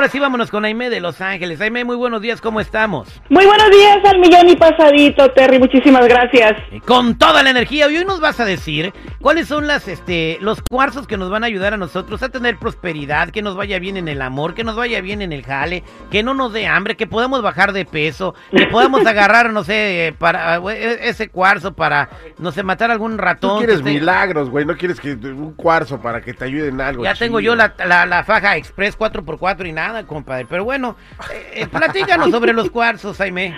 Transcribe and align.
Ahora 0.00 0.10
sí, 0.10 0.18
vámonos 0.18 0.50
con 0.50 0.64
Aime 0.64 0.88
de 0.88 0.98
Los 0.98 1.20
Ángeles. 1.20 1.60
Aime, 1.60 1.84
muy 1.84 1.94
buenos 1.94 2.22
días, 2.22 2.40
¿cómo 2.40 2.58
estamos? 2.58 3.20
Muy 3.28 3.44
buenos 3.44 3.70
días 3.70 3.98
al 4.02 4.18
millón 4.18 4.48
y 4.48 4.56
pasadito, 4.56 5.30
Terry, 5.32 5.58
muchísimas 5.58 6.08
gracias. 6.08 6.52
Con 6.86 7.18
toda 7.18 7.42
la 7.42 7.50
energía, 7.50 7.86
y 7.90 7.98
hoy 7.98 8.06
nos 8.06 8.18
vas 8.18 8.40
a 8.40 8.46
decir 8.46 8.94
cuáles 9.20 9.48
son 9.48 9.66
las, 9.66 9.86
este, 9.88 10.38
los 10.40 10.62
cuarzos 10.62 11.06
que 11.06 11.16
nos 11.16 11.30
van 11.30 11.44
a 11.44 11.46
ayudar 11.46 11.74
a 11.74 11.76
nosotros 11.76 12.22
a 12.22 12.28
tener 12.28 12.56
prosperidad, 12.56 13.30
que 13.30 13.42
nos 13.42 13.56
vaya 13.56 13.78
bien 13.78 13.96
en 13.96 14.08
el 14.08 14.22
amor, 14.22 14.54
que 14.54 14.64
nos 14.64 14.76
vaya 14.76 15.00
bien 15.00 15.22
en 15.22 15.32
el 15.32 15.44
jale, 15.44 15.84
que 16.10 16.22
no 16.22 16.34
nos 16.34 16.52
dé 16.52 16.66
hambre, 16.66 16.96
que 16.96 17.06
podamos 17.06 17.42
bajar 17.42 17.72
de 17.72 17.84
peso, 17.84 18.34
que 18.50 18.66
podamos 18.66 19.06
agarrar, 19.06 19.52
no 19.52 19.64
sé, 19.64 20.14
para 20.18 20.56
e, 20.56 21.08
ese 21.08 21.28
cuarzo 21.28 21.74
para, 21.74 22.08
no 22.38 22.52
sé, 22.52 22.62
matar 22.62 22.90
algún 22.90 23.18
ratón. 23.18 23.60
Tú 23.60 23.66
quieres 23.66 23.82
milagros, 23.82 24.50
güey, 24.50 24.64
no 24.64 24.76
quieres 24.76 25.00
que 25.00 25.12
un 25.12 25.52
cuarzo 25.54 26.00
para 26.00 26.20
que 26.22 26.32
te 26.34 26.44
ayude 26.44 26.68
en 26.68 26.80
algo. 26.80 27.04
Ya 27.04 27.14
tengo 27.14 27.40
yo 27.40 27.54
la, 27.54 27.74
la, 27.86 28.24
faja 28.24 28.56
Express 28.56 28.98
4x4 28.98 29.68
y 29.68 29.72
nada, 29.72 30.06
compadre. 30.06 30.46
Pero 30.48 30.64
bueno, 30.64 30.96
eh, 31.32 31.62
eh, 31.62 31.66
platícanos 31.66 32.30
sobre 32.30 32.52
los 32.52 32.70
cuarzos, 32.70 33.16
Jaime. 33.18 33.56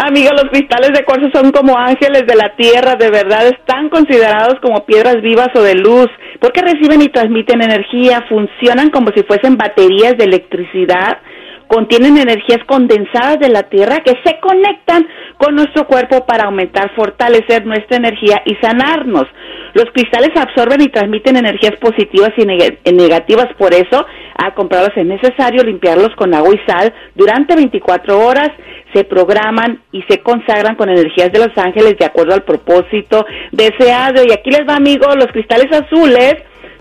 Amigos, 0.00 0.30
los 0.34 0.50
cristales 0.52 0.92
de 0.92 1.04
cuarzo 1.04 1.28
son 1.34 1.50
como 1.50 1.76
ángeles 1.76 2.22
de 2.24 2.36
la 2.36 2.54
tierra, 2.54 2.94
de 2.94 3.10
verdad 3.10 3.48
están 3.48 3.88
considerados 3.88 4.54
como 4.62 4.86
piedras 4.86 5.20
vivas 5.22 5.48
o 5.56 5.60
de 5.60 5.74
luz, 5.74 6.06
porque 6.40 6.62
reciben 6.62 7.02
y 7.02 7.08
transmiten 7.08 7.60
energía, 7.62 8.24
funcionan 8.28 8.90
como 8.90 9.10
si 9.10 9.24
fuesen 9.24 9.56
baterías 9.56 10.16
de 10.16 10.26
electricidad, 10.26 11.18
contienen 11.66 12.16
energías 12.16 12.60
condensadas 12.66 13.40
de 13.40 13.48
la 13.48 13.64
tierra 13.64 13.98
que 14.04 14.14
se 14.24 14.38
conectan 14.38 15.04
con 15.36 15.56
nuestro 15.56 15.88
cuerpo 15.88 16.24
para 16.26 16.44
aumentar, 16.44 16.94
fortalecer 16.94 17.66
nuestra 17.66 17.96
energía 17.96 18.40
y 18.44 18.54
sanarnos. 18.62 19.26
Los 19.74 19.86
cristales 19.92 20.30
absorben 20.36 20.80
y 20.80 20.88
transmiten 20.88 21.36
energías 21.36 21.76
positivas 21.80 22.30
y 22.36 22.92
negativas, 22.92 23.48
por 23.58 23.74
eso 23.74 24.06
al 24.38 24.54
comprarlos 24.54 24.96
es 24.96 25.04
necesario 25.04 25.64
limpiarlos 25.64 26.14
con 26.16 26.32
agua 26.32 26.54
y 26.54 26.70
sal 26.70 26.94
durante 27.16 27.56
24 27.56 28.18
horas, 28.18 28.50
se 28.92 29.04
programan 29.04 29.80
y 29.92 30.02
se 30.02 30.20
consagran 30.20 30.76
con 30.76 30.88
energías 30.88 31.32
de 31.32 31.38
los 31.38 31.56
ángeles 31.56 31.96
de 31.98 32.06
acuerdo 32.06 32.34
al 32.34 32.44
propósito 32.44 33.26
deseado. 33.52 34.22
Y 34.24 34.32
aquí 34.32 34.50
les 34.50 34.66
va 34.68 34.76
amigos, 34.76 35.14
los 35.16 35.28
cristales 35.28 35.70
azules 35.72 36.36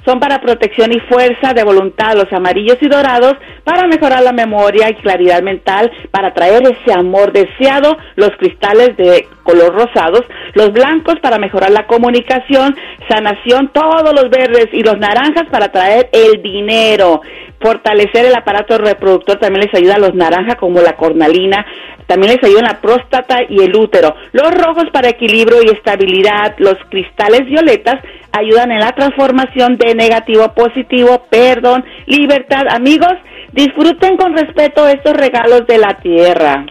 son 0.08 0.22
para 0.22 0.40
protección 0.40 0.94
y 0.94 1.02
fuerza 1.02 1.54
de 1.54 1.66
voluntad, 1.66 2.16
los 2.16 2.32
amarillos 2.32 2.78
y 2.80 2.88
dorados 2.88 3.34
para 3.66 3.88
mejorar 3.88 4.24
la 4.24 4.32
memoria 4.32 4.90
y 4.90 4.94
claridad 4.96 5.42
mental, 5.42 5.92
para 6.12 6.34
traer 6.34 6.64
ese 6.64 6.94
amor 6.98 7.34
deseado, 7.34 7.98
los 8.16 8.32
cristales 8.38 8.96
de 8.96 9.28
color 9.44 9.76
rosados, 9.76 10.24
los 10.54 10.72
blancos 10.72 11.16
para 11.22 11.38
mejorar 11.38 11.72
la 11.72 11.88
comunicación, 11.88 12.74
sanación, 13.10 13.70
todos 13.74 14.14
los 14.14 14.30
verdes 14.30 14.70
y 14.72 14.82
los 14.82 14.98
naranjas 14.98 15.48
para 15.52 15.74
traer 15.74 16.10
el 16.14 16.42
dinero. 16.42 17.22
Fortalecer 17.60 18.26
el 18.26 18.36
aparato 18.36 18.78
reproductor 18.78 19.40
también 19.40 19.66
les 19.66 19.76
ayuda 19.76 19.96
a 19.96 20.00
los 20.00 20.14
naranjas 20.14 20.56
como 20.56 20.80
la 20.82 20.96
cornalina, 20.96 21.66
también 22.08 22.34
les 22.34 22.44
ayuda 22.44 22.62
la 22.62 22.82
próstata 22.82 23.40
y 23.48 23.62
el 23.62 23.76
útero. 23.76 24.16
Los 24.32 24.52
rojos 24.52 24.86
para 24.92 25.10
equilibrio 25.10 25.62
y 25.62 25.70
estabilidad, 25.70 26.56
los 26.58 26.76
cristales 26.90 27.46
violetas 27.46 27.96
ayudan 28.32 28.72
en 28.72 28.80
la 28.80 28.94
transformación 28.94 29.78
de 29.78 29.94
negativo 29.94 30.44
a 30.44 30.54
positivo, 30.54 31.26
perdón, 31.30 31.84
libertad. 32.06 32.64
Amigos, 32.70 33.14
disfruten 33.52 34.18
con 34.18 34.36
respeto 34.36 34.88
estos 34.88 35.14
regalos 35.14 35.68
de 35.68 35.78
la 35.78 35.98
tierra. 36.02 36.66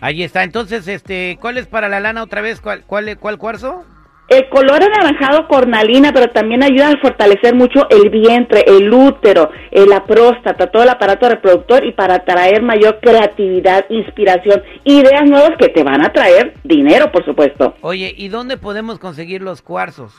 Ahí 0.00 0.22
está. 0.22 0.42
Entonces, 0.42 0.86
este, 0.88 1.38
¿cuál 1.40 1.58
es 1.58 1.66
para 1.66 1.88
la 1.88 2.00
lana 2.00 2.22
otra 2.22 2.40
vez? 2.40 2.60
¿Cuál, 2.60 2.84
cuál, 2.86 3.16
cuál 3.18 3.38
cuarzo? 3.38 3.84
El 4.26 4.48
color 4.48 4.82
anaranjado 4.82 5.46
cornalina, 5.48 6.10
pero 6.12 6.28
también 6.28 6.62
ayuda 6.62 6.90
a 6.90 7.00
fortalecer 7.00 7.54
mucho 7.54 7.86
el 7.90 8.08
vientre, 8.08 8.64
el 8.66 8.92
útero, 8.92 9.50
eh, 9.70 9.84
la 9.86 10.04
próstata, 10.04 10.68
todo 10.68 10.82
el 10.82 10.88
aparato 10.88 11.28
reproductor 11.28 11.84
y 11.84 11.92
para 11.92 12.24
traer 12.24 12.62
mayor 12.62 13.00
creatividad, 13.00 13.84
inspiración, 13.90 14.62
ideas 14.84 15.28
nuevas 15.28 15.52
que 15.58 15.68
te 15.68 15.82
van 15.84 16.02
a 16.04 16.10
traer 16.10 16.54
dinero, 16.64 17.12
por 17.12 17.24
supuesto. 17.24 17.74
Oye, 17.82 18.14
¿y 18.16 18.28
dónde 18.28 18.56
podemos 18.56 18.98
conseguir 18.98 19.42
los 19.42 19.60
cuarzos? 19.60 20.14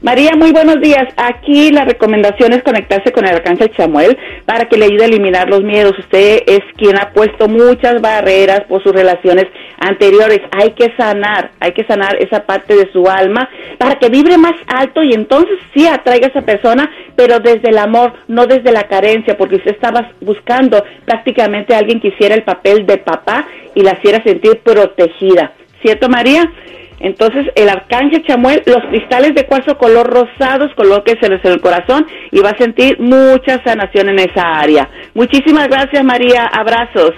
María, 0.03 0.33
muy 0.37 0.53
buenos 0.53 0.81
días. 0.81 1.09
Aquí 1.17 1.73
la 1.73 1.85
recomendación 1.85 2.53
es 2.53 2.63
conectarse 2.63 3.13
con 3.13 3.27
el 3.27 3.35
arcángel 3.35 3.73
Samuel 3.77 4.17
para 4.45 4.69
que 4.69 4.77
le 4.77 4.85
ayude 4.85 5.05
a 5.05 5.07
eliminar 5.07 5.49
los 5.49 5.63
miedos. 5.63 5.99
Usted 5.99 6.43
es 6.47 6.61
quien 6.77 6.99
ha 6.99 7.13
puesto 7.13 7.49
muchas 7.49 8.03
barreras 8.03 8.61
por 8.69 8.83
sus 8.83 8.93
relaciones 8.93 9.47
anteriores. 9.79 10.43
Hay 10.53 10.73
que 10.73 10.95
sanar, 10.97 11.51
hay 11.61 11.73
que 11.73 11.85
sanar 11.85 12.17
esa 12.23 12.45
parte 12.45 12.77
de 12.77 12.93
su 12.93 13.09
alma 13.09 13.49
para 13.79 13.97
que 13.97 14.09
vibre 14.09 14.39
más 14.39 14.55
alto 14.67 15.03
y 15.03 15.13
entonces 15.13 15.59
sí 15.75 15.87
atraiga 15.87 16.27
a 16.27 16.31
esa 16.31 16.43
persona, 16.43 16.91
pero 17.15 17.41
desde 17.41 17.71
el 17.71 17.79
amor, 17.79 18.13
no 18.29 18.47
desde 18.47 18.73
la 18.73 18.85
carencia, 18.85 19.37
porque 19.37 19.57
usted 19.57 19.73
estaba 19.73 20.13
buscando 20.21 20.83
prácticamente 21.05 21.75
a 21.75 21.79
alguien 21.79 22.01
que 22.01 22.09
hiciera 22.09 22.35
el 22.35 22.43
papel 22.43 22.87
de 22.87 22.99
papá 22.99 23.47
y 23.75 23.83
la 23.83 23.93
hiciera 23.93 24.23
sentir 24.23 24.59
protegida. 24.61 25.53
¿Cierto, 25.83 26.09
María? 26.09 26.51
Entonces, 26.99 27.47
el 27.57 27.69
arcángel 27.69 28.25
Chamuel, 28.27 28.63
los 28.65 28.83
cristales 28.89 29.35
de 29.35 29.47
cuarzo 29.47 29.77
color 29.77 30.07
rosados, 30.07 30.73
colóqueselos 30.75 31.45
en 31.45 31.53
el 31.53 31.61
corazón 31.61 32.07
y 32.31 32.41
va 32.41 32.51
a 32.51 32.59
sentir 32.59 32.99
mucha 32.99 33.63
sanación 33.63 34.09
en 34.09 34.19
esa 34.21 34.59
área. 34.59 34.89
Muchísimas 35.15 35.69
gracias, 35.69 36.03
María. 36.05 36.47
Abrazos. 36.47 37.13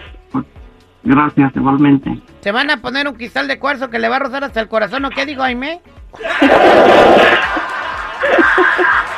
Gracias, 1.05 1.53
igualmente. 1.55 2.11
¿Se 2.41 2.53
van 2.53 2.71
a 2.71 2.83
poner 2.83 3.07
un 3.07 3.15
cristal 3.15 3.47
de 3.49 3.59
cuarzo 3.59 3.89
que 3.89 3.99
le 3.99 4.09
va 4.09 4.17
a 4.17 4.21
rozar 4.21 4.45
hasta 4.45 4.61
el 4.61 4.69
corazón 4.69 5.05
o 5.05 5.11
qué 5.11 5.27
digo, 5.27 5.43
Jaime? 5.43 5.81